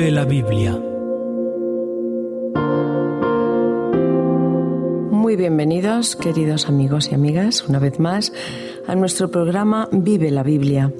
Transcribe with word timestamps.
Vive 0.00 0.12
la 0.12 0.24
Biblia. 0.24 0.72
Muy 5.10 5.36
bienvenidos, 5.36 6.16
queridos 6.16 6.70
amigos 6.70 7.12
y 7.12 7.14
amigas, 7.14 7.68
una 7.68 7.78
vez 7.78 7.98
más 8.00 8.32
a 8.86 8.94
nuestro 8.94 9.30
programa 9.30 9.90
Vive 9.92 10.30
la 10.30 10.42
Biblia. 10.42 10.90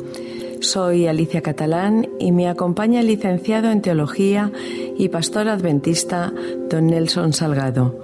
Soy 0.61 1.07
Alicia 1.07 1.41
Catalán 1.41 2.11
y 2.19 2.31
me 2.33 2.47
acompaña 2.47 3.01
el 3.01 3.07
licenciado 3.07 3.71
en 3.71 3.81
Teología 3.81 4.53
y 4.99 5.09
pastor 5.09 5.49
adventista 5.49 6.35
don 6.69 6.89
Nelson 6.89 7.33
Salgado. 7.33 7.99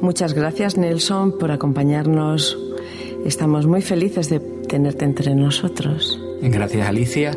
Muchas 0.00 0.34
gracias 0.34 0.76
Nelson 0.76 1.38
por 1.38 1.52
acompañarnos. 1.52 2.58
Estamos 3.24 3.68
muy 3.68 3.80
felices 3.80 4.28
de 4.28 4.40
tenerte 4.40 5.04
entre 5.04 5.36
nosotros. 5.36 6.20
Gracias 6.42 6.88
Alicia. 6.88 7.30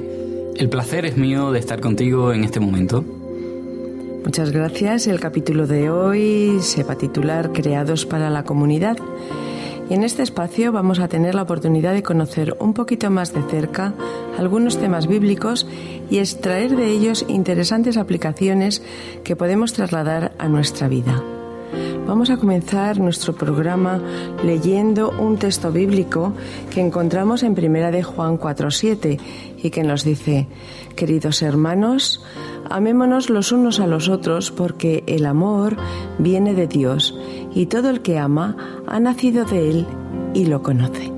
El 0.58 0.70
placer 0.70 1.06
es 1.06 1.18
mío 1.18 1.52
de 1.52 1.60
estar 1.60 1.82
contigo 1.82 2.32
en 2.32 2.46
este 2.46 2.62
momento. 2.62 3.04
Muchas 4.24 4.52
gracias. 4.52 5.06
El 5.06 5.20
capítulo 5.20 5.68
de 5.68 5.90
hoy 5.90 6.60
se 6.62 6.84
va 6.84 6.94
a 6.94 6.98
titular 6.98 7.52
Creados 7.52 8.06
para 8.06 8.30
la 8.30 8.44
comunidad. 8.44 8.98
Y 9.90 9.94
en 9.94 10.04
este 10.04 10.24
espacio 10.24 10.72
vamos 10.72 11.00
a 11.00 11.10
tener 11.10 11.36
la 11.36 11.42
oportunidad 11.42 11.94
de 11.94 12.04
conocer 12.04 12.56
un 12.60 12.74
poquito 12.74 13.12
más 13.12 13.34
de 13.34 13.44
cerca 13.44 13.94
algunos 14.40 14.80
temas 14.80 15.08
bíblicos 15.08 15.68
y 16.10 16.20
extraer 16.20 16.76
de 16.76 16.88
ellos 16.88 17.26
interesantes 17.28 17.98
aplicaciones 17.98 18.82
que 19.24 19.36
podemos 19.36 19.74
trasladar 19.74 20.34
a 20.40 20.48
nuestra 20.48 20.88
vida. 20.88 21.22
Vamos 22.08 22.30
a 22.30 22.38
comenzar 22.38 23.00
nuestro 23.00 23.34
programa 23.34 24.00
leyendo 24.44 25.10
un 25.10 25.38
texto 25.38 25.72
bíblico 25.72 26.34
que 26.70 26.80
encontramos 26.80 27.42
en 27.42 27.56
Primera 27.56 27.90
de 27.90 28.04
Juan 28.04 28.38
4:7 28.38 29.20
y 29.64 29.72
que 29.72 29.84
nos 29.84 30.04
dice: 30.04 30.48
Queridos 30.96 31.42
hermanos, 31.42 32.24
amémonos 32.70 33.32
los 33.32 33.52
unos 33.52 33.80
a 33.80 33.88
los 33.88 34.08
otros 34.08 34.52
porque 34.52 35.04
el 35.08 35.26
amor 35.26 35.78
viene 36.20 36.54
de 36.54 36.68
Dios 36.68 37.18
y 37.56 37.66
todo 37.66 37.90
el 37.90 38.02
que 38.02 38.20
ama 38.20 38.56
ha 38.86 39.00
nacido 39.00 39.44
de 39.44 39.72
él 39.72 39.88
y 40.36 40.46
lo 40.46 40.62
conoce. 40.62 41.12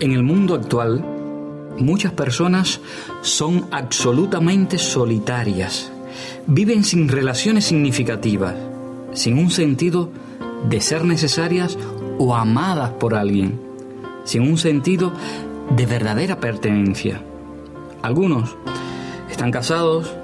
En 0.00 0.10
el 0.10 0.24
mundo 0.24 0.56
actual, 0.56 1.04
muchas 1.78 2.12
personas 2.12 2.80
son 3.20 3.66
absolutamente 3.70 4.76
solitarias, 4.76 5.92
viven 6.48 6.82
sin 6.82 7.06
relaciones 7.06 7.66
significativas 7.66 8.69
sin 9.12 9.38
un 9.38 9.50
sentido 9.50 10.10
de 10.68 10.80
ser 10.80 11.04
necesarias 11.04 11.78
o 12.18 12.34
amadas 12.34 12.90
por 12.90 13.14
alguien, 13.14 13.60
sin 14.24 14.42
un 14.42 14.58
sentido 14.58 15.12
de 15.76 15.86
verdadera 15.86 16.40
pertenencia. 16.40 17.22
Algunos 18.02 18.56
están 19.30 19.50
casados 19.50 20.14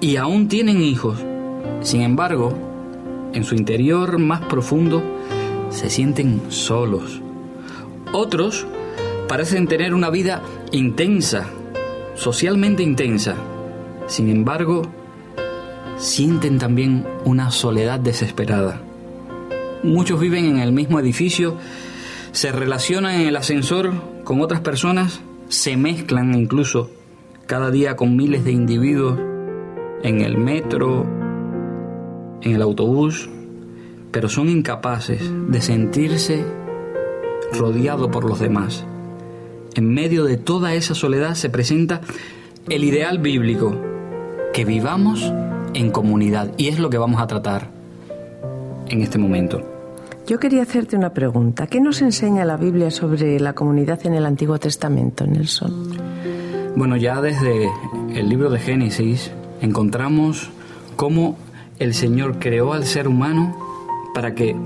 y 0.00 0.16
aún 0.16 0.48
tienen 0.48 0.80
hijos, 0.80 1.18
sin 1.80 2.02
embargo, 2.02 2.52
en 3.32 3.44
su 3.44 3.54
interior 3.54 4.18
más 4.18 4.40
profundo 4.42 5.02
se 5.70 5.90
sienten 5.90 6.40
solos. 6.48 7.20
Otros 8.12 8.66
parecen 9.28 9.66
tener 9.66 9.94
una 9.94 10.10
vida 10.10 10.42
intensa, 10.70 11.46
socialmente 12.14 12.82
intensa, 12.82 13.34
sin 14.06 14.28
embargo, 14.28 14.82
sienten 15.96 16.58
también 16.58 17.06
una 17.24 17.50
soledad 17.50 18.00
desesperada. 18.00 18.80
Muchos 19.82 20.20
viven 20.20 20.46
en 20.46 20.58
el 20.58 20.72
mismo 20.72 20.98
edificio, 20.98 21.56
se 22.32 22.52
relacionan 22.52 23.20
en 23.20 23.28
el 23.28 23.36
ascensor 23.36 23.92
con 24.24 24.40
otras 24.40 24.60
personas, 24.60 25.20
se 25.48 25.76
mezclan 25.76 26.34
incluso 26.34 26.90
cada 27.46 27.70
día 27.70 27.96
con 27.96 28.16
miles 28.16 28.44
de 28.44 28.52
individuos 28.52 29.18
en 30.02 30.20
el 30.20 30.36
metro, 30.38 31.06
en 32.42 32.54
el 32.54 32.62
autobús, 32.62 33.28
pero 34.10 34.28
son 34.28 34.48
incapaces 34.48 35.20
de 35.48 35.60
sentirse 35.60 36.44
rodeado 37.52 38.10
por 38.10 38.24
los 38.24 38.40
demás. 38.40 38.84
En 39.74 39.92
medio 39.92 40.24
de 40.24 40.36
toda 40.36 40.74
esa 40.74 40.94
soledad 40.94 41.34
se 41.34 41.50
presenta 41.50 42.00
el 42.68 42.84
ideal 42.84 43.18
bíblico, 43.18 43.76
que 44.52 44.64
vivamos 44.64 45.32
en 45.74 45.90
comunidad. 45.90 46.52
Y 46.56 46.68
es 46.68 46.78
lo 46.78 46.90
que 46.90 46.98
vamos 46.98 47.20
a 47.20 47.26
tratar 47.26 47.68
en 48.88 49.02
este 49.02 49.18
momento. 49.18 49.62
Yo 50.26 50.38
quería 50.38 50.62
hacerte 50.62 50.96
una 50.96 51.12
pregunta. 51.12 51.66
¿Qué 51.66 51.80
nos 51.80 52.00
enseña 52.00 52.44
la 52.46 52.56
Biblia 52.56 52.90
sobre 52.90 53.38
la 53.38 53.52
comunidad 53.52 54.06
en 54.06 54.14
el 54.14 54.24
Antiguo 54.24 54.58
Testamento, 54.58 55.26
Nelson? 55.26 55.90
Bueno, 56.76 56.96
ya 56.96 57.20
desde 57.20 57.68
el 58.14 58.28
libro 58.28 58.48
de 58.48 58.58
Génesis 58.58 59.30
encontramos 59.60 60.48
cómo 60.96 61.36
el 61.78 61.92
Señor 61.92 62.38
creó 62.38 62.72
al 62.72 62.84
ser 62.84 63.06
humano 63.06 63.54
para 64.14 64.34
que 64.34 64.56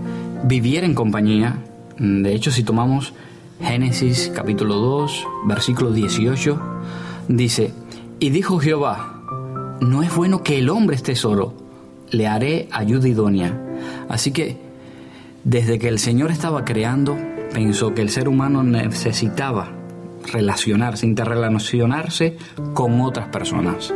viviera 0.45 0.87
en 0.87 0.95
compañía. 0.95 1.59
De 1.99 2.33
hecho, 2.35 2.53
si 2.53 2.63
tomamos 2.63 3.13
Génesis 3.61 4.31
capítulo 4.33 4.77
2, 4.77 5.27
versículo 5.47 5.91
18, 5.91 6.61
dice, 7.29 7.73
y 8.21 8.31
dijo 8.31 8.59
Jehová, 8.59 9.18
no 9.81 10.03
es 10.03 10.15
bueno 10.15 10.43
que 10.43 10.59
el 10.59 10.71
hombre 10.71 10.97
esté 10.97 11.15
solo, 11.15 11.55
le 12.11 12.27
haré 12.27 12.69
ayuda 12.71 13.09
idónea. 13.09 13.59
Así 14.09 14.33
que 14.33 14.57
desde 15.45 15.79
que 15.79 15.89
el 15.89 15.99
Señor 15.99 16.31
estaba 16.31 16.65
creando, 16.65 17.17
pensó 17.53 17.95
que 17.95 18.03
el 18.03 18.11
ser 18.11 18.29
humano 18.29 18.63
necesitaba 18.63 19.71
relacionarse, 20.33 21.07
interrelacionarse 21.07 22.37
con 22.75 23.01
otras 23.01 23.29
personas. 23.29 23.93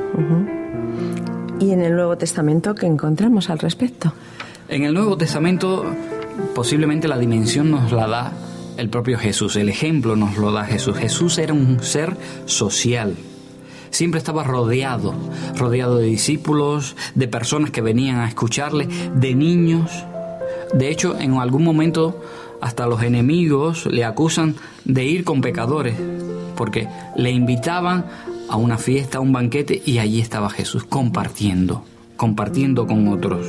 ¿Y 1.60 1.70
en 1.72 1.80
el 1.80 1.94
Nuevo 1.94 2.16
Testamento 2.16 2.74
qué 2.74 2.86
encontramos 2.86 3.50
al 3.50 3.58
respecto? 3.58 4.12
En 4.68 4.84
el 4.84 4.94
Nuevo 4.94 5.16
Testamento 5.16 5.84
posiblemente 6.54 7.08
la 7.08 7.18
dimensión 7.18 7.70
nos 7.70 7.92
la 7.92 8.06
da 8.06 8.32
el 8.76 8.88
propio 8.88 9.18
Jesús, 9.18 9.56
el 9.56 9.68
ejemplo 9.68 10.16
nos 10.16 10.38
lo 10.38 10.50
da 10.52 10.64
Jesús. 10.64 10.96
Jesús 10.96 11.38
era 11.38 11.52
un 11.52 11.82
ser 11.82 12.16
social, 12.46 13.14
siempre 13.92 14.18
estaba 14.18 14.42
rodeado, 14.42 15.14
rodeado 15.56 15.98
de 15.98 16.06
discípulos, 16.06 16.96
de 17.14 17.28
personas 17.28 17.70
que 17.70 17.80
venían 17.80 18.16
a 18.16 18.28
escucharle, 18.28 18.88
de 19.14 19.34
niños. 19.34 19.90
De 20.74 20.90
hecho, 20.90 21.16
en 21.18 21.34
algún 21.34 21.62
momento 21.62 22.20
hasta 22.60 22.86
los 22.86 23.02
enemigos 23.02 23.86
le 23.86 24.04
acusan 24.04 24.54
de 24.84 25.04
ir 25.04 25.24
con 25.24 25.40
pecadores, 25.40 25.94
porque 26.56 26.88
le 27.16 27.30
invitaban 27.30 28.06
a 28.48 28.56
una 28.56 28.78
fiesta, 28.78 29.18
a 29.18 29.20
un 29.20 29.32
banquete, 29.32 29.82
y 29.84 29.98
allí 29.98 30.20
estaba 30.20 30.50
Jesús 30.50 30.84
compartiendo, 30.84 31.84
compartiendo 32.16 32.86
con 32.86 33.08
otros. 33.08 33.46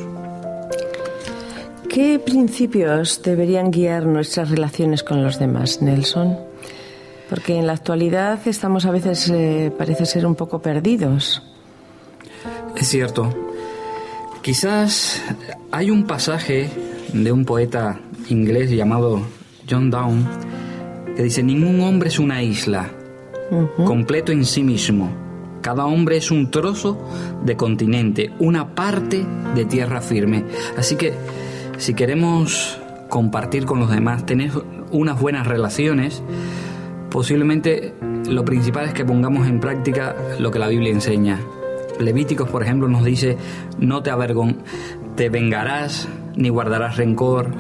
¿Qué 1.90 2.18
principios 2.18 3.22
deberían 3.22 3.70
guiar 3.70 4.08
nuestras 4.08 4.50
relaciones 4.50 5.04
con 5.04 5.24
los 5.24 5.38
demás, 5.38 5.82
Nelson? 5.82 6.53
Porque 7.30 7.58
en 7.58 7.68
la 7.68 7.74
actualidad 7.74 8.40
estamos 8.48 8.86
a 8.86 8.92
veces, 8.92 9.30
eh, 9.30 9.72
parece 9.78 10.06
ser, 10.06 10.26
un 10.26 10.36
poco 10.36 10.62
perdidos. 10.62 11.42
Es 12.76 12.88
cierto. 12.88 13.30
Quizás 14.42 15.22
hay 15.72 15.90
un 15.90 16.06
pasaje 16.06 16.70
de 17.14 17.32
un 17.32 17.46
poeta 17.46 18.00
inglés 18.30 18.72
llamado 18.72 19.22
John 19.70 19.90
Donne 19.90 20.26
que 21.16 21.24
dice, 21.24 21.44
ningún 21.44 21.82
hombre 21.82 22.10
es 22.10 22.20
una 22.20 22.42
isla, 22.42 22.90
completo 23.86 24.32
en 24.32 24.46
sí 24.46 24.64
mismo. 24.64 25.10
Cada 25.62 25.86
hombre 25.86 26.18
es 26.18 26.32
un 26.32 26.50
trozo 26.52 26.98
de 27.46 27.56
continente, 27.56 28.32
una 28.40 28.76
parte 28.76 29.26
de 29.56 29.66
tierra 29.66 30.02
firme. 30.02 30.44
Así 30.76 30.96
que 30.96 31.14
si 31.78 31.94
queremos 31.94 32.80
compartir 33.10 33.66
con 33.66 33.80
los 33.80 33.92
demás, 33.92 34.26
tener 34.26 34.52
unas 34.92 35.20
buenas 35.20 35.48
relaciones, 35.48 36.22
posiblemente 37.14 37.94
lo 38.28 38.44
principal 38.44 38.88
es 38.88 38.94
que 38.94 39.06
pongamos 39.06 39.48
en 39.48 39.60
práctica 39.60 40.16
lo 40.40 40.50
que 40.50 40.58
la 40.58 40.68
Biblia 40.68 40.92
enseña. 40.92 41.40
Levíticos, 42.00 42.50
por 42.50 42.64
ejemplo, 42.64 42.88
nos 42.88 43.06
dice, 43.06 43.38
no 43.78 44.02
te 44.02 44.10
avergon 44.10 44.58
te 45.16 45.30
vengarás 45.30 46.08
ni 46.36 46.50
guardarás 46.50 46.98
rencor. 46.98 47.52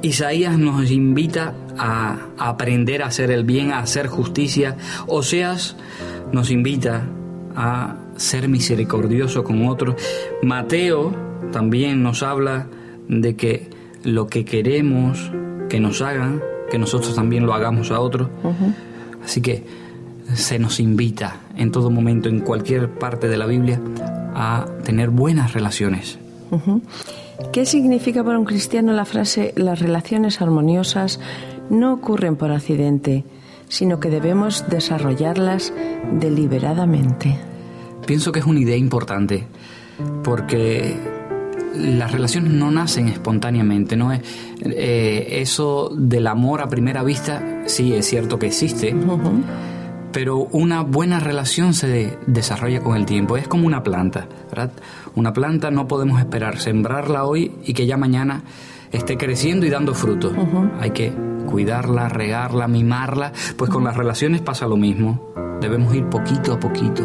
Isaías 0.00 0.58
nos 0.58 0.90
invita 0.90 1.54
a 1.76 2.28
aprender 2.38 3.02
a 3.02 3.08
hacer 3.08 3.30
el 3.30 3.44
bien, 3.44 3.72
a 3.72 3.80
hacer 3.80 4.06
justicia. 4.06 4.76
Oseas 5.06 5.76
nos 6.32 6.50
invita 6.50 7.02
a 7.54 7.96
ser 8.16 8.48
misericordioso 8.48 9.44
con 9.44 9.66
otros. 9.66 9.96
Mateo 10.42 11.14
también 11.52 12.02
nos 12.02 12.22
habla 12.22 12.68
de 13.06 13.36
que 13.36 13.68
lo 14.02 14.28
que 14.28 14.46
queremos 14.46 15.30
que 15.68 15.78
nos 15.78 16.00
hagan 16.00 16.40
que 16.70 16.78
nosotros 16.78 17.14
también 17.14 17.46
lo 17.46 17.54
hagamos 17.54 17.90
a 17.90 18.00
otros. 18.00 18.28
Así 19.24 19.40
que 19.40 19.64
se 20.34 20.58
nos 20.58 20.80
invita 20.80 21.36
en 21.56 21.72
todo 21.72 21.90
momento, 21.90 22.28
en 22.28 22.40
cualquier 22.40 22.90
parte 22.90 23.28
de 23.28 23.36
la 23.36 23.46
Biblia, 23.46 23.80
a 24.34 24.66
tener 24.84 25.10
buenas 25.10 25.52
relaciones. 25.52 26.18
¿Qué 27.52 27.66
significa 27.66 28.24
para 28.24 28.38
un 28.38 28.44
cristiano 28.44 28.92
la 28.92 29.04
frase 29.04 29.52
las 29.56 29.78
relaciones 29.78 30.40
armoniosas 30.40 31.20
no 31.70 31.94
ocurren 31.94 32.36
por 32.36 32.50
accidente, 32.50 33.24
sino 33.68 34.00
que 34.00 34.10
debemos 34.10 34.64
desarrollarlas 34.68 35.72
deliberadamente? 36.12 37.38
pienso 38.08 38.32
que 38.32 38.38
es 38.38 38.46
una 38.46 38.58
idea 38.58 38.76
importante, 38.76 39.46
porque 40.24 40.96
las 41.78 42.12
relaciones 42.12 42.52
no 42.52 42.70
nacen 42.70 43.08
espontáneamente, 43.08 43.96
no 43.96 44.12
es 44.12 44.20
eh, 44.60 45.40
eso 45.40 45.90
del 45.96 46.26
amor 46.26 46.60
a 46.60 46.68
primera 46.68 47.02
vista, 47.02 47.62
sí 47.66 47.92
es 47.94 48.06
cierto 48.06 48.38
que 48.38 48.46
existe, 48.46 48.94
pero 50.12 50.38
una 50.52 50.82
buena 50.82 51.20
relación 51.20 51.74
se 51.74 52.18
desarrolla 52.26 52.80
con 52.80 52.96
el 52.96 53.06
tiempo, 53.06 53.36
es 53.36 53.48
como 53.48 53.66
una 53.66 53.82
planta, 53.82 54.26
¿verdad? 54.48 54.72
Una 55.14 55.32
planta 55.32 55.70
no 55.70 55.86
podemos 55.86 56.18
esperar 56.18 56.58
sembrarla 56.58 57.24
hoy 57.24 57.52
y 57.64 57.74
que 57.74 57.86
ya 57.86 57.96
mañana 57.96 58.42
esté 58.92 59.16
creciendo 59.16 59.66
y 59.66 59.70
dando 59.70 59.94
frutos. 59.94 60.32
Hay 60.80 60.90
que 60.90 61.12
cuidarla, 61.46 62.08
regarla, 62.08 62.68
mimarla, 62.68 63.32
pues 63.56 63.70
con 63.70 63.84
las 63.84 63.96
relaciones 63.96 64.40
pasa 64.40 64.66
lo 64.66 64.76
mismo. 64.76 65.32
Debemos 65.60 65.94
ir 65.94 66.06
poquito 66.06 66.52
a 66.52 66.60
poquito, 66.60 67.02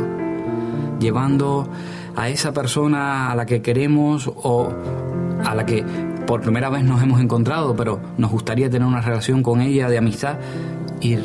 llevando 1.00 1.70
a 2.16 2.30
esa 2.30 2.54
persona 2.54 3.32
a 3.32 3.36
la 3.36 3.46
que 3.46 3.62
queremos 3.62 4.28
o 4.28 4.72
a 5.44 5.56
la 5.56 5.66
que 5.66 5.84
por 6.26 6.42
primera 6.42 6.70
vez 6.70 6.84
nos 6.84 7.02
hemos 7.02 7.22
encontrado, 7.22 7.76
pero 7.76 8.00
nos 8.18 8.32
gustaría 8.32 8.70
tener 8.70 8.88
una 8.88 9.02
relación 9.02 9.44
con 9.44 9.62
ella 9.62 9.90
de 9.90 9.98
amistad, 9.98 10.38
ir 11.02 11.22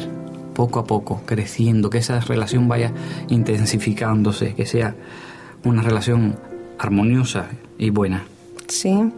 poco 0.54 0.80
a 0.80 0.84
poco 0.84 1.22
creciendo, 1.24 1.88
que 1.88 1.98
esa 1.98 2.18
relación 2.20 2.66
vaya 2.66 2.92
intensificándose, 3.28 4.54
que 4.54 4.66
sea 4.66 4.96
una 5.64 5.82
relación 5.82 6.36
armoniosa 6.78 7.46
y 7.78 7.90
buena. 7.90 8.24
Sí, 8.66 9.12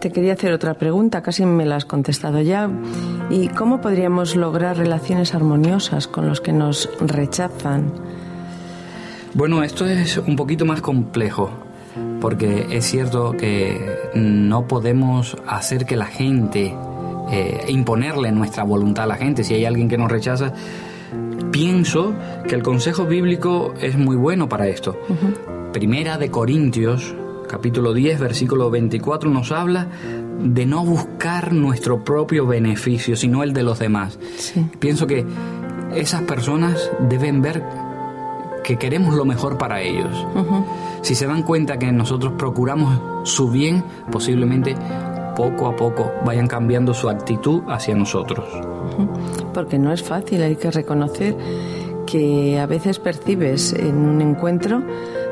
te 0.00 0.10
quería 0.10 0.34
hacer 0.34 0.52
otra 0.52 0.74
pregunta, 0.74 1.22
casi 1.22 1.46
me 1.46 1.64
la 1.64 1.76
has 1.76 1.84
contestado 1.84 2.40
ya. 2.40 2.68
¿Y 3.30 3.48
cómo 3.48 3.80
podríamos 3.80 4.36
lograr 4.36 4.76
relaciones 4.76 5.34
armoniosas 5.34 6.08
con 6.08 6.28
los 6.28 6.40
que 6.40 6.52
nos 6.52 6.90
rechazan? 7.00 7.92
Bueno, 9.34 9.62
esto 9.62 9.86
es 9.86 10.18
un 10.18 10.36
poquito 10.36 10.66
más 10.66 10.82
complejo, 10.82 11.50
porque 12.20 12.66
es 12.70 12.84
cierto 12.84 13.32
que 13.32 13.80
no 14.14 14.68
podemos 14.68 15.38
hacer 15.46 15.86
que 15.86 15.96
la 15.96 16.04
gente, 16.04 16.74
eh, 17.30 17.64
imponerle 17.68 18.30
nuestra 18.30 18.62
voluntad 18.62 19.04
a 19.04 19.06
la 19.06 19.14
gente. 19.14 19.42
Si 19.42 19.54
hay 19.54 19.64
alguien 19.64 19.88
que 19.88 19.96
nos 19.96 20.10
rechaza, 20.10 20.52
pienso 21.50 22.12
que 22.46 22.54
el 22.54 22.62
consejo 22.62 23.06
bíblico 23.06 23.72
es 23.80 23.96
muy 23.96 24.16
bueno 24.16 24.50
para 24.50 24.68
esto. 24.68 25.00
Primera 25.72 26.18
de 26.18 26.30
Corintios, 26.30 27.14
capítulo 27.48 27.94
10, 27.94 28.20
versículo 28.20 28.70
24, 28.70 29.30
nos 29.30 29.50
habla 29.50 29.88
de 30.42 30.66
no 30.66 30.84
buscar 30.84 31.54
nuestro 31.54 32.04
propio 32.04 32.46
beneficio, 32.46 33.16
sino 33.16 33.42
el 33.42 33.54
de 33.54 33.62
los 33.62 33.78
demás. 33.78 34.18
Pienso 34.78 35.06
que 35.06 35.24
esas 35.94 36.22
personas 36.22 36.90
deben 37.08 37.40
ver 37.40 37.62
que 38.62 38.76
queremos 38.76 39.14
lo 39.14 39.24
mejor 39.24 39.58
para 39.58 39.80
ellos. 39.80 40.26
Si 41.02 41.14
se 41.14 41.26
dan 41.26 41.42
cuenta 41.42 41.78
que 41.78 41.90
nosotros 41.92 42.34
procuramos 42.38 43.28
su 43.28 43.50
bien, 43.50 43.84
posiblemente 44.10 44.76
poco 45.36 45.66
a 45.66 45.76
poco 45.76 46.12
vayan 46.24 46.46
cambiando 46.46 46.94
su 46.94 47.08
actitud 47.08 47.62
hacia 47.68 47.94
nosotros. 47.94 48.44
Porque 49.54 49.78
no 49.78 49.92
es 49.92 50.02
fácil, 50.02 50.42
hay 50.42 50.56
que 50.56 50.70
reconocer 50.70 51.36
que 52.06 52.58
a 52.60 52.66
veces 52.66 52.98
percibes 52.98 53.72
en 53.72 53.96
un 53.96 54.20
encuentro 54.20 54.82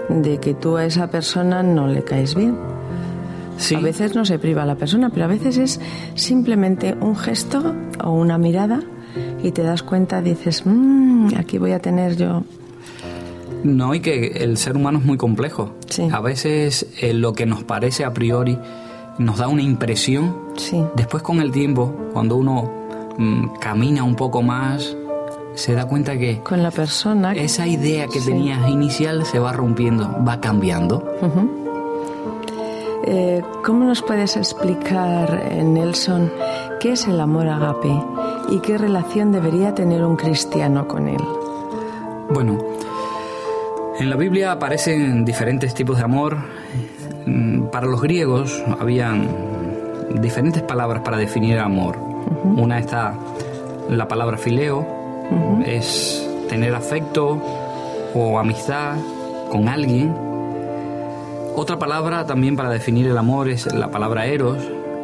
de 0.09 0.39
que 0.39 0.55
tú 0.55 0.77
a 0.77 0.85
esa 0.85 1.09
persona 1.09 1.63
no 1.63 1.87
le 1.87 2.03
caes 2.03 2.35
bien. 2.35 2.57
A 3.77 3.81
veces 3.81 4.17
no 4.17 4.25
se 4.25 4.39
priva 4.39 4.63
a 4.63 4.67
la 4.67 4.77
persona, 4.77 5.11
pero 5.11 5.27
a 5.27 5.29
veces 5.29 5.59
es 5.59 5.81
simplemente 6.15 6.97
un 6.99 7.15
gesto 7.15 7.75
o 8.03 8.11
una 8.11 8.39
mirada 8.39 8.81
y 9.43 9.53
te 9.53 9.63
das 9.63 9.83
cuenta, 9.83 10.23
dices, 10.23 10.63
mmm, 10.65 11.29
aquí 11.37 11.59
voy 11.59 11.73
a 11.73 11.79
tener 11.79 12.17
yo 12.17 12.43
no, 13.65 13.95
y 13.95 14.01
que 14.01 14.27
el 14.27 14.57
ser 14.57 14.77
humano 14.77 14.99
es 14.99 15.05
muy 15.05 15.17
complejo. 15.17 15.75
A 16.13 16.21
veces 16.21 16.87
eh, 17.01 17.13
lo 17.13 17.33
que 17.33 17.47
nos 17.47 17.65
parece 17.65 18.05
a 18.05 18.13
priori 18.13 18.59
nos 19.19 19.39
da 19.39 19.49
una 19.49 19.63
impresión. 19.63 20.35
Después 20.97 21.23
con 21.23 21.41
el 21.41 21.51
tiempo, 21.53 21.95
cuando 22.13 22.37
uno 22.37 22.71
mm, 23.19 23.59
camina 23.61 24.03
un 24.03 24.15
poco 24.15 24.43
más, 24.43 24.97
se 25.55 25.75
da 25.75 25.87
cuenta 25.87 26.17
que 26.17 26.41
con 26.41 26.63
la 26.63 26.71
persona 26.71 27.33
esa 27.33 27.67
idea 27.67 28.07
que 28.07 28.21
tenías 28.21 28.69
inicial 28.69 29.25
se 29.27 29.39
va 29.39 29.53
rompiendo, 29.53 30.17
va 30.27 30.41
cambiando. 30.41 31.05
Eh, 33.05 33.43
¿Cómo 33.65 33.85
nos 33.85 34.03
puedes 34.03 34.37
explicar, 34.37 35.49
eh, 35.51 35.65
Nelson, 35.65 36.31
qué 36.81 36.93
es 36.93 37.07
el 37.07 37.19
amor 37.19 37.49
agape 37.49 37.93
y 38.51 38.59
qué 38.61 38.79
relación 38.79 39.33
debería 39.33 39.75
tener 39.75 40.05
un 40.05 40.17
cristiano 40.17 40.87
con 40.87 41.09
él? 41.09 41.23
Bueno, 42.33 42.59
en 44.01 44.09
la 44.09 44.17
Biblia 44.17 44.53
aparecen 44.53 45.27
diferentes 45.27 45.75
tipos 45.75 45.99
de 45.99 46.05
amor. 46.05 46.39
Mm, 47.27 47.65
para 47.67 47.87
los 47.87 48.01
griegos 48.01 48.63
habían 48.81 49.29
diferentes 50.21 50.63
palabras 50.63 51.03
para 51.03 51.19
definir 51.19 51.55
el 51.55 51.61
amor. 51.61 51.99
Una 52.45 52.79
está 52.79 53.15
la 53.91 54.09
palabra 54.09 54.39
fileo, 54.39 54.87
es 55.67 56.27
tener 56.49 56.75
afecto 56.75 57.41
o 58.15 58.39
amistad 58.39 58.97
con 59.51 59.69
alguien. 59.69 60.15
Otra 61.55 61.79
palabra 61.79 62.25
también 62.25 62.57
para 62.57 62.71
definir 62.71 63.07
el 63.07 63.19
amor 63.19 63.51
es 63.51 63.73
la 63.73 63.91
palabra 63.91 64.27
eros, 64.27 64.59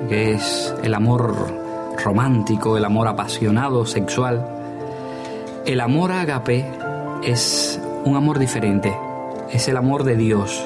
que 0.08 0.32
es 0.32 0.74
el 0.82 0.94
amor 0.94 1.34
romántico, 2.02 2.78
el 2.78 2.84
amor 2.84 3.08
apasionado, 3.08 3.84
sexual. 3.84 4.46
El 5.66 5.80
amor 5.80 6.12
agape 6.12 6.64
es 7.22 7.78
un 8.06 8.16
amor 8.16 8.38
diferente. 8.38 8.96
Es 9.52 9.68
el 9.68 9.76
amor 9.76 10.04
de 10.04 10.16
Dios. 10.16 10.64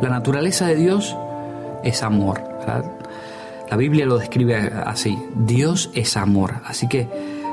La 0.00 0.08
naturaleza 0.08 0.66
de 0.66 0.76
Dios 0.76 1.16
es 1.82 2.02
amor. 2.02 2.40
La 3.68 3.76
Biblia 3.76 4.06
lo 4.06 4.16
describe 4.16 4.56
así. 4.86 5.18
Dios 5.34 5.90
es 5.94 6.16
amor. 6.16 6.54
Así 6.64 6.88
que 6.88 7.08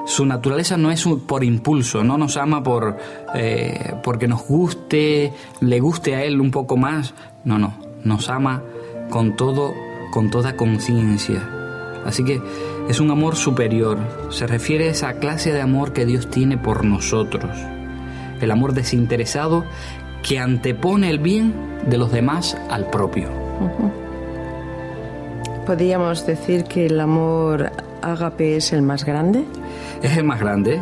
su 0.05 0.25
naturaleza 0.25 0.77
no 0.77 0.91
es 0.91 1.03
por 1.27 1.43
impulso, 1.43 2.03
no 2.03 2.17
nos 2.17 2.37
ama 2.37 2.61
por 2.61 2.97
eh, 3.33 3.95
porque 4.03 4.27
nos 4.27 4.45
guste, 4.47 5.33
le 5.59 5.79
guste 5.79 6.15
a 6.15 6.23
él 6.23 6.39
un 6.39 6.51
poco 6.51 6.77
más. 6.77 7.15
No, 7.43 7.57
no, 7.57 7.73
nos 8.03 8.29
ama 8.29 8.61
con 9.09 9.35
todo, 9.35 9.73
con 10.13 10.29
toda 10.29 10.55
conciencia. 10.55 11.49
Así 12.05 12.23
que 12.23 12.39
es 12.87 12.99
un 12.99 13.09
amor 13.09 13.35
superior. 13.35 13.97
Se 14.29 14.45
refiere 14.45 14.89
a 14.89 14.91
esa 14.91 15.13
clase 15.13 15.51
de 15.51 15.61
amor 15.61 15.93
que 15.93 16.05
Dios 16.05 16.29
tiene 16.29 16.59
por 16.59 16.85
nosotros 16.85 17.49
el 18.41 18.51
amor 18.51 18.73
desinteresado 18.73 19.65
que 20.23 20.39
antepone 20.39 21.09
el 21.09 21.19
bien 21.19 21.53
de 21.87 21.97
los 21.97 22.11
demás 22.11 22.57
al 22.69 22.89
propio. 22.89 23.29
¿Podríamos 25.65 26.25
decir 26.25 26.63
que 26.65 26.87
el 26.87 26.99
amor 26.99 27.71
ágape 28.01 28.57
es 28.57 28.73
el 28.73 28.81
más 28.81 29.05
grande? 29.05 29.45
Es 30.01 30.17
el 30.17 30.23
más 30.23 30.39
grande. 30.39 30.79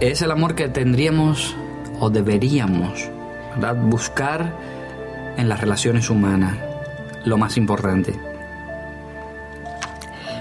Es 0.00 0.20
el 0.22 0.30
amor 0.30 0.54
que 0.54 0.68
tendríamos 0.68 1.56
o 2.00 2.10
deberíamos 2.10 3.10
buscar 3.84 4.52
en 5.36 5.48
las 5.48 5.60
relaciones 5.60 6.10
humanas, 6.10 6.56
lo 7.24 7.38
más 7.38 7.56
importante. 7.56 8.14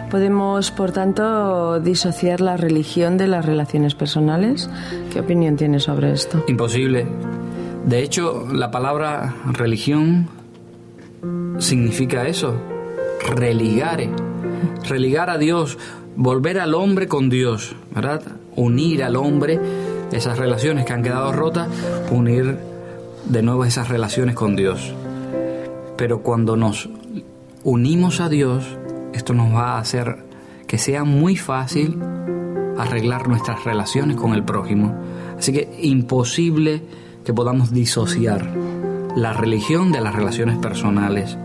¿Podemos, 0.10 0.72
por 0.72 0.92
tanto, 0.92 1.80
disociar 1.80 2.40
la 2.40 2.58
religión 2.58 3.18
de 3.18 3.28
las 3.28 3.46
relaciones 3.46 3.96
personales? 3.96 4.70
¿Qué 5.12 5.20
opinión 5.20 5.58
tienes 5.58 5.84
sobre 5.84 6.12
esto? 6.14 6.44
Imposible. 6.48 7.06
De 7.86 8.02
hecho, 8.02 8.48
la 8.52 8.72
palabra 8.72 9.36
religión 9.52 10.28
significa 11.60 12.28
eso, 12.28 12.56
religare, 13.36 14.10
religar 14.88 15.30
a 15.30 15.38
Dios, 15.38 15.78
volver 16.16 16.60
al 16.60 16.74
hombre 16.74 17.08
con 17.08 17.30
Dios, 17.30 17.76
¿verdad? 17.94 18.22
Unir 18.56 19.04
al 19.04 19.16
hombre, 19.16 19.60
esas 20.12 20.38
relaciones 20.38 20.86
que 20.86 20.94
han 20.94 21.04
quedado 21.04 21.32
rotas, 21.32 21.68
unir 22.12 22.58
de 23.26 23.42
nuevo 23.42 23.66
esas 23.66 23.90
relaciones 23.90 24.36
con 24.36 24.56
Dios. 24.56 24.94
Pero 25.98 26.22
cuando 26.22 26.56
nos 26.56 26.90
unimos 27.64 28.20
a 28.20 28.30
Dios, 28.30 28.66
esto 29.16 29.34
nos 29.34 29.54
va 29.54 29.74
a 29.74 29.80
hacer 29.80 30.18
que 30.68 30.78
sea 30.78 31.04
muy 31.04 31.36
fácil 31.36 32.00
arreglar 32.78 33.28
nuestras 33.28 33.64
relaciones 33.64 34.18
con 34.18 34.34
el 34.34 34.44
prójimo. 34.44 34.94
Así 35.38 35.54
que 35.54 35.78
imposible 35.82 36.82
que 37.24 37.34
podamos 37.34 37.72
disociar 37.72 38.46
la 39.16 39.34
religión 39.34 39.92
de 39.92 40.02
las 40.02 40.14
relaciones 40.14 40.58
personales, 40.58 41.38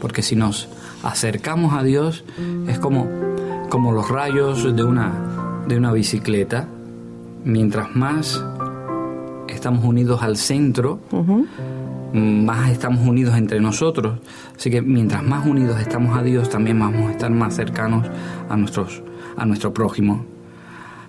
porque 0.00 0.22
si 0.22 0.36
nos 0.36 0.68
acercamos 1.02 1.72
a 1.72 1.82
Dios 1.82 2.24
es 2.68 2.78
como, 2.78 3.08
como 3.70 3.92
los 3.92 4.08
rayos 4.10 4.76
de 4.76 4.84
una, 4.84 5.62
de 5.66 5.76
una 5.76 5.92
bicicleta. 5.92 6.68
Mientras 7.44 7.94
más 7.94 8.42
estamos 9.48 9.84
unidos 9.84 10.22
al 10.22 10.36
centro, 10.36 11.00
más 12.12 12.70
estamos 12.70 13.06
unidos 13.06 13.36
entre 13.36 13.60
nosotros. 13.60 14.18
Así 14.56 14.70
que 14.70 14.82
mientras 14.82 15.22
más 15.22 15.46
unidos 15.46 15.80
estamos 15.80 16.16
a 16.16 16.22
Dios, 16.22 16.48
también 16.48 16.78
vamos 16.78 17.08
a 17.08 17.12
estar 17.12 17.30
más 17.30 17.54
cercanos 17.54 18.06
a, 18.48 18.56
nuestros, 18.56 19.02
a 19.36 19.44
nuestro 19.44 19.72
prójimo. 19.72 20.24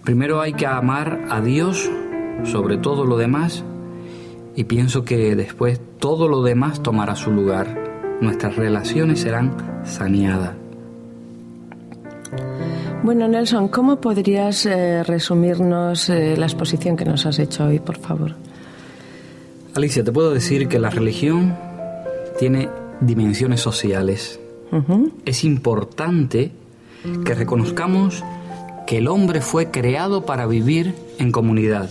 Primero 0.04 0.42
hay 0.42 0.54
que 0.54 0.68
amar 0.68 1.26
a 1.30 1.42
Dios 1.42 1.90
sobre 2.44 2.78
todo 2.78 3.06
lo 3.06 3.18
demás 3.18 3.64
y 4.56 4.66
pienso 4.66 5.04
que 5.04 5.36
después 5.36 5.82
todo 6.00 6.28
lo 6.28 6.44
demás 6.44 6.82
tomará 6.82 7.16
su 7.16 7.32
lugar. 7.32 8.18
Nuestras 8.22 8.56
relaciones 8.56 9.20
serán 9.20 9.56
saneadas. 9.84 10.65
Bueno, 13.04 13.28
Nelson, 13.28 13.68
¿cómo 13.68 14.02
podrías 14.02 14.66
eh, 14.66 15.04
resumirnos 15.04 16.10
eh, 16.10 16.36
la 16.38 16.46
exposición 16.46 16.98
que 16.98 17.06
nos 17.06 17.26
has 17.26 17.40
hecho 17.40 17.66
hoy, 17.66 17.80
por 17.80 17.98
favor? 17.98 18.36
Alicia, 19.76 20.04
te 20.04 20.12
puedo 20.12 20.34
decir 20.34 20.68
que 20.68 20.80
la 20.80 20.90
religión 20.90 21.56
tiene 22.40 22.70
dimensiones 23.02 23.62
sociales. 23.62 24.40
Es 25.26 25.46
importante 25.46 26.52
que 27.24 27.34
reconozcamos 27.34 28.24
que 28.86 28.98
el 28.98 29.08
hombre 29.08 29.42
fue 29.42 29.72
creado 29.72 30.26
para 30.26 30.48
vivir 30.48 30.96
en 31.18 31.32
comunidad 31.32 31.90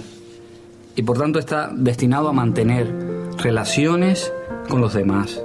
y 0.96 1.02
por 1.02 1.18
tanto 1.18 1.38
está 1.38 1.70
destinado 1.74 2.28
a 2.28 2.32
mantener 2.32 2.92
relaciones 3.38 4.32
con 4.68 4.80
los 4.80 4.94
demás. 4.94 5.42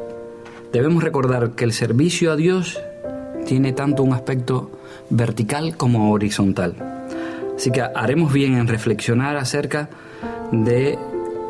Debemos 0.72 1.04
recordar 1.04 1.51
que 1.51 1.63
el 1.63 1.74
servicio 1.74 2.32
a 2.32 2.36
Dios 2.36 2.80
tiene 3.50 3.74
tanto 3.74 4.03
un 4.03 4.13
aspecto 4.13 4.70
vertical 5.10 5.75
como 5.75 6.12
horizontal. 6.12 6.75
Así 7.58 7.72
que 7.72 7.82
haremos 7.82 8.32
bien 8.32 8.53
en 8.53 8.68
reflexionar 8.68 9.38
acerca 9.38 9.89
de 10.51 11.00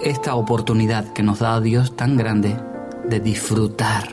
esta 0.02 0.36
oportunidad 0.36 1.12
que 1.12 1.24
nos 1.24 1.40
da 1.40 1.60
Dios 1.60 1.98
tan 1.98 2.16
grande 2.16 2.56
de 3.06 3.20
disfrutar 3.20 4.08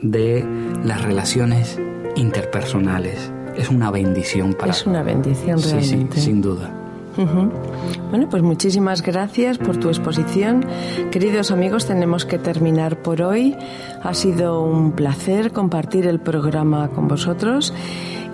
de 0.00 0.44
las 0.84 1.02
relaciones 1.02 1.78
interpersonales. 2.16 3.30
Es 3.56 3.68
una 3.68 3.92
bendición 3.92 4.54
para 4.54 4.72
Es 4.72 4.84
una 4.84 5.04
bendición 5.04 5.62
realmente. 5.62 6.16
Sí, 6.16 6.22
sí, 6.22 6.22
sin 6.22 6.42
duda. 6.42 6.81
Bueno, 7.16 8.28
pues 8.30 8.42
muchísimas 8.42 9.02
gracias 9.02 9.58
por 9.58 9.76
tu 9.76 9.88
exposición. 9.88 10.64
Queridos 11.10 11.50
amigos, 11.50 11.86
tenemos 11.86 12.24
que 12.24 12.38
terminar 12.38 12.96
por 12.96 13.22
hoy. 13.22 13.56
Ha 14.02 14.14
sido 14.14 14.62
un 14.62 14.92
placer 14.92 15.52
compartir 15.52 16.06
el 16.06 16.20
programa 16.20 16.88
con 16.88 17.08
vosotros. 17.08 17.74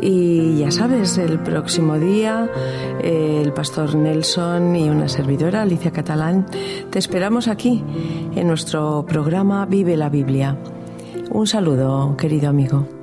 Y 0.00 0.58
ya 0.58 0.70
sabes, 0.70 1.18
el 1.18 1.40
próximo 1.40 1.98
día 1.98 2.48
eh, 3.02 3.42
el 3.44 3.52
pastor 3.52 3.96
Nelson 3.96 4.76
y 4.76 4.88
una 4.88 5.08
servidora, 5.08 5.62
Alicia 5.62 5.90
Catalán, 5.90 6.46
te 6.90 6.98
esperamos 6.98 7.48
aquí 7.48 7.82
en 8.34 8.46
nuestro 8.46 9.04
programa 9.06 9.66
Vive 9.66 9.96
la 9.96 10.08
Biblia. 10.08 10.56
Un 11.30 11.46
saludo, 11.46 12.16
querido 12.16 12.48
amigo. 12.48 12.97